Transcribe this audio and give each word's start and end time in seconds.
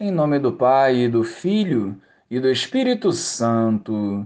Em 0.00 0.12
nome 0.12 0.38
do 0.38 0.52
Pai, 0.52 0.94
e 0.94 1.08
do 1.08 1.24
Filho 1.24 2.00
e 2.30 2.38
do 2.38 2.48
Espírito 2.48 3.10
Santo. 3.10 4.24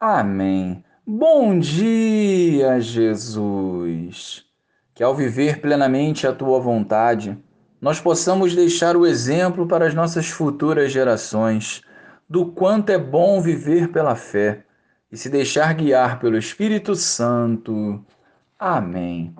Amém. 0.00 0.82
Bom 1.06 1.60
dia, 1.60 2.80
Jesus. 2.80 4.44
Que 4.92 5.00
ao 5.00 5.14
viver 5.14 5.60
plenamente 5.60 6.26
a 6.26 6.32
tua 6.32 6.58
vontade, 6.58 7.38
nós 7.80 8.00
possamos 8.00 8.56
deixar 8.56 8.96
o 8.96 9.06
exemplo 9.06 9.64
para 9.64 9.86
as 9.86 9.94
nossas 9.94 10.28
futuras 10.28 10.90
gerações 10.90 11.82
do 12.28 12.46
quanto 12.46 12.90
é 12.90 12.98
bom 12.98 13.40
viver 13.40 13.92
pela 13.92 14.16
fé 14.16 14.64
e 15.08 15.16
se 15.16 15.30
deixar 15.30 15.72
guiar 15.74 16.18
pelo 16.18 16.36
Espírito 16.36 16.96
Santo. 16.96 18.04
Amém. 18.58 19.32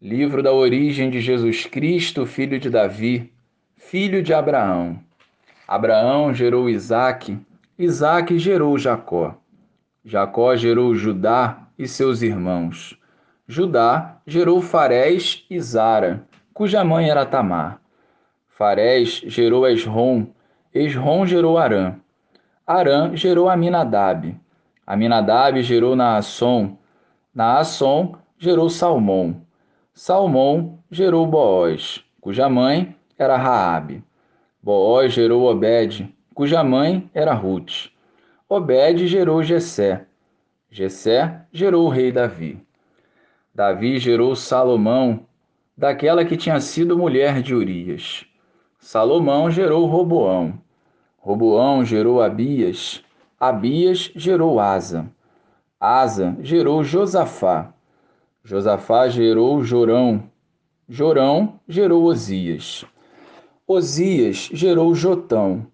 Livro 0.00 0.42
da 0.42 0.52
origem 0.52 1.10
de 1.10 1.20
Jesus 1.20 1.64
Cristo, 1.64 2.26
filho 2.26 2.58
de 2.58 2.68
Davi 2.68 3.32
filho 3.82 4.22
de 4.22 4.32
Abraão. 4.32 4.98
Abraão 5.68 6.32
gerou 6.32 6.70
Isaque, 6.70 7.38
Isaque 7.78 8.38
gerou 8.38 8.78
Jacó. 8.78 9.34
Jacó 10.04 10.56
gerou 10.56 10.94
Judá 10.94 11.66
e 11.78 11.86
seus 11.86 12.22
irmãos. 12.22 12.98
Judá 13.46 14.18
gerou 14.26 14.62
Farés 14.62 15.44
e 15.50 15.60
Zara, 15.60 16.26
cuja 16.54 16.82
mãe 16.82 17.10
era 17.10 17.26
Tamar. 17.26 17.80
Farés 18.48 19.20
gerou 19.26 19.68
Esrom, 19.68 20.26
Esrom 20.72 21.26
gerou 21.26 21.58
Arã. 21.58 21.96
Arã 22.66 23.14
gerou 23.14 23.50
Aminadab. 23.50 24.34
Aminadab 24.86 25.62
gerou 25.62 25.94
Naasson. 25.94 26.78
Naasson 27.34 28.16
gerou 28.38 28.70
Salmão. 28.70 29.42
Salmão 29.92 30.78
gerou 30.90 31.26
Boaz, 31.26 32.02
cuja 32.20 32.48
mãe 32.48 32.96
era 33.22 33.36
Raabe. 33.36 34.02
Boaz 34.62 35.12
gerou 35.12 35.44
Obed, 35.44 36.12
cuja 36.34 36.62
mãe 36.62 37.10
era 37.14 37.32
Ruth. 37.32 37.90
Obed 38.48 39.06
gerou 39.06 39.42
Jessé. 39.42 40.06
Jessé 40.70 41.46
gerou 41.52 41.86
o 41.86 41.88
rei 41.88 42.10
Davi. 42.12 42.58
Davi 43.54 43.98
gerou 43.98 44.34
Salomão, 44.34 45.26
daquela 45.76 46.24
que 46.24 46.36
tinha 46.36 46.60
sido 46.60 46.96
mulher 46.98 47.42
de 47.42 47.54
Urias. 47.54 48.24
Salomão 48.78 49.50
gerou 49.50 49.86
Roboão. 49.86 50.58
Roboão 51.18 51.84
gerou 51.84 52.22
Abias. 52.22 53.02
Abias 53.38 54.10
gerou 54.16 54.58
Asa. 54.58 55.06
Asa 55.78 56.36
gerou 56.40 56.82
Josafá. 56.82 57.72
Josafá 58.44 59.08
gerou 59.08 59.62
Jorão. 59.62 60.24
Jorão 60.88 61.60
gerou 61.68 62.04
Osias. 62.04 62.84
Osias 63.66 64.50
gerou 64.52 64.92
Jotão. 64.92 65.66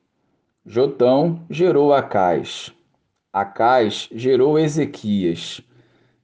Jotão 0.66 1.42
gerou 1.48 1.94
Acais. 1.94 2.70
Acais 3.32 4.10
gerou 4.12 4.58
Ezequias. 4.58 5.62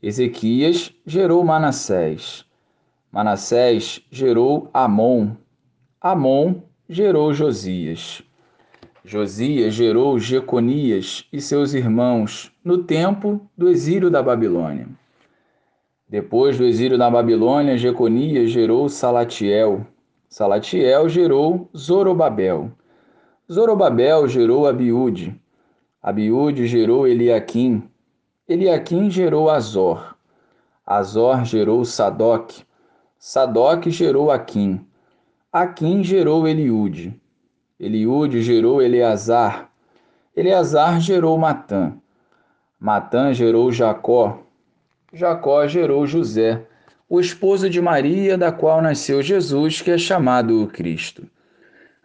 Ezequias 0.03 0.93
gerou 1.07 1.43
Manassés. 1.43 2.45
Manassés 3.11 4.03
gerou 4.11 4.69
Amon. 4.75 5.31
Amon 5.99 6.61
gerou 6.87 7.33
Josias. 7.33 8.23
Josias 9.03 9.73
gerou 9.73 10.19
Jeconias 10.19 11.27
e 11.33 11.41
seus 11.41 11.73
irmãos 11.73 12.53
no 12.63 12.85
tempo 12.85 13.41
do 13.57 13.71
exílio 13.71 14.11
da 14.11 14.23
Babilônia. 14.23 14.87
Depois 16.07 16.59
do 16.59 16.65
exílio 16.65 16.99
da 16.99 17.11
Babilônia, 17.11 17.79
Jeconias 17.79 18.51
gerou 18.51 18.87
Salatiel. 18.91 19.87
Salatiel 20.35 21.09
gerou 21.09 21.71
Zorobabel. 21.77 22.73
Zorobabel 23.49 24.27
gerou 24.27 24.67
Abiúde. 24.67 25.41
Abiúde 26.03 26.67
gerou 26.67 27.07
Eliaquim. 27.07 27.89
Eliaquim 28.49 29.09
gerou 29.09 29.49
Azor. 29.49 30.17
Azor 30.85 31.45
gerou 31.45 31.85
Sadoc. 31.85 32.51
Sadoc 33.17 33.89
gerou 33.91 34.29
Aquim. 34.29 34.85
Aquim 35.53 36.03
gerou 36.03 36.49
Eliúde. 36.49 37.15
Eliúde 37.79 38.43
gerou 38.43 38.83
Eleazar. 38.83 39.71
Eleazar 40.35 41.01
gerou 41.01 41.39
Matã. 41.39 41.93
Matã 42.81 43.33
gerou 43.33 43.71
Jacó. 43.71 44.41
Jacó 45.13 45.65
gerou 45.69 46.05
José 46.09 46.67
o 47.09 47.21
esposo 47.21 47.69
de 47.69 47.81
Maria, 47.81 48.37
da 48.37 48.51
qual 48.51 48.81
nasceu 48.81 49.23
Jesus, 49.23 49.81
que 49.81 49.91
é 49.91 49.99
chamado 49.99 50.63
o 50.63 50.67
Cristo. 50.67 51.27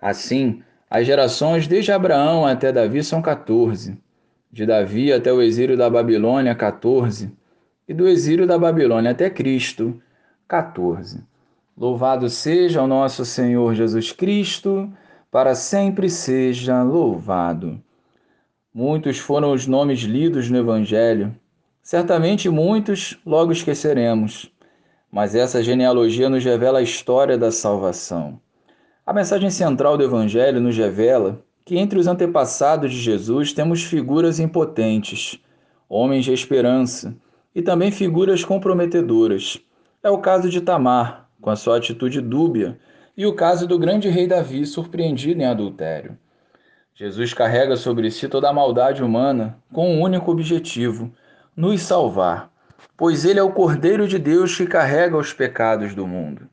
Assim, 0.02 0.62
as 0.90 1.06
gerações 1.06 1.68
desde 1.68 1.92
Abraão 1.92 2.46
até 2.46 2.72
Davi 2.72 3.04
são 3.04 3.22
14, 3.22 3.98
de 4.52 4.66
Davi 4.66 5.14
até 5.14 5.32
o 5.32 5.42
exílio 5.42 5.78
da 5.78 5.90
Babilônia, 5.90 6.54
14, 6.54 7.32
e 7.88 7.94
do 7.94 8.08
exílio 8.08 8.46
da 8.46 8.58
Babilônia 8.58 9.12
até 9.12 9.30
Cristo, 9.30 10.02
14. 10.48 11.24
Louvado 11.78 12.30
seja 12.30 12.82
o 12.82 12.88
nosso 12.88 13.24
Senhor 13.24 13.74
Jesus 13.74 14.12
Cristo, 14.12 14.92
para 15.32 15.56
sempre 15.56 16.10
seja 16.10 16.84
louvado. 16.84 17.82
Muitos 18.74 19.18
foram 19.18 19.54
os 19.54 19.66
nomes 19.66 20.02
lidos 20.02 20.50
no 20.50 20.58
Evangelho, 20.58 21.34
certamente 21.82 22.50
muitos 22.50 23.20
logo 23.26 23.52
esqueceremos 23.52 24.52
mas 25.12 25.34
essa 25.36 25.64
genealogia 25.64 26.30
nos 26.30 26.44
revela 26.44 26.80
a 26.80 26.84
história 26.84 27.38
da 27.38 27.52
salvação. 27.52 28.40
A 29.06 29.14
mensagem 29.14 29.50
central 29.50 29.98
do 29.98 30.04
Evangelho 30.04 30.62
nos 30.62 30.78
revela 30.78 31.44
que 31.66 31.78
entre 31.78 32.00
os 32.00 32.08
antepassados 32.08 32.92
de 32.92 33.00
Jesus 33.00 33.54
temos 33.54 33.84
figuras 33.84 34.40
impotentes, 34.40 35.40
homens 35.88 36.26
de 36.26 36.34
esperança 36.34 37.16
e 37.54 37.62
também 37.62 37.92
figuras 37.92 38.44
comprometedoras. 38.44 39.60
É 40.04 40.10
o 40.10 40.20
caso 40.20 40.50
de 40.50 40.62
Tamar, 40.62 41.28
com 41.42 41.50
a 41.50 41.56
sua 41.56 41.78
atitude 41.78 42.22
dúbia, 42.22 42.80
e 43.18 43.26
o 43.26 43.36
caso 43.36 43.68
do 43.68 43.78
grande 43.78 44.08
rei 44.10 44.28
Davi, 44.28 44.66
surpreendido 44.66 45.42
em 45.42 45.46
adultério. 45.46 46.18
Jesus 46.94 47.34
carrega 47.34 47.76
sobre 47.76 48.12
si 48.12 48.28
toda 48.28 48.50
a 48.50 48.54
maldade 48.54 49.04
humana 49.04 49.58
com 49.74 49.90
um 49.90 50.02
único 50.02 50.32
objetivo: 50.32 51.12
nos 51.56 51.82
salvar 51.82 52.52
pois 53.00 53.24
ele 53.24 53.40
é 53.40 53.44
o 53.44 53.54
Cordeiro 53.54 54.06
de 54.06 54.20
Deus 54.20 54.58
que 54.58 54.68
carrega 54.68 55.16
os 55.16 55.32
pecados 55.32 55.96
do 55.96 56.06
mundo. 56.06 56.50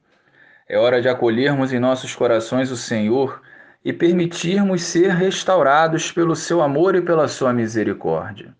É 0.68 0.78
hora 0.78 1.02
de 1.02 1.08
acolhermos 1.08 1.72
em 1.72 1.80
nossos 1.80 2.14
corações 2.14 2.70
o 2.70 2.76
Senhor 2.76 3.42
e 3.84 3.92
permitirmos 3.92 4.84
ser 4.84 5.10
restaurados 5.10 6.12
pelo 6.12 6.36
seu 6.36 6.62
amor 6.62 6.94
e 6.94 7.02
pela 7.02 7.26
sua 7.26 7.52
misericórdia. 7.52 8.54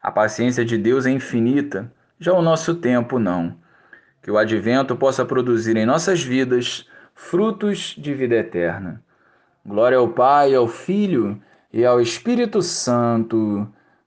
A 0.00 0.10
paciência 0.10 0.62
de 0.62 0.76
Deus 0.76 1.06
é 1.06 1.10
infinita, 1.10 1.90
já 2.20 2.34
o 2.34 2.42
nosso 2.42 2.74
tempo 2.74 3.18
não. 3.18 3.56
Que 4.22 4.30
o 4.30 4.36
advento 4.36 4.94
possa 4.94 5.24
produzir 5.24 5.74
em 5.74 5.86
nossas 5.86 6.22
vidas 6.22 6.86
frutos 7.14 7.94
de 7.96 8.12
vida 8.12 8.34
eterna. 8.34 9.02
Glória 9.64 9.96
ao 9.96 10.08
Pai, 10.08 10.54
ao 10.54 10.68
Filho 10.68 11.40
e 11.72 11.82
ao 11.82 11.98
Espírito 11.98 12.60
Santo 12.60 13.66